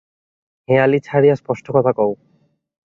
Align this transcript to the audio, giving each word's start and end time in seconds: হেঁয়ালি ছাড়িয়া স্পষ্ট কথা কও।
হেঁয়ালি 0.69 0.99
ছাড়িয়া 0.99 1.35
স্পষ্ট 1.35 1.65
কথা 1.75 1.91
কও। 1.91 2.11